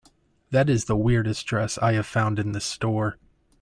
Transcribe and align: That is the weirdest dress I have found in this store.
That 0.49 0.67
is 0.67 0.85
the 0.85 0.95
weirdest 0.97 1.45
dress 1.45 1.77
I 1.77 1.93
have 1.93 2.07
found 2.07 2.39
in 2.39 2.53
this 2.53 2.65
store. 2.65 3.19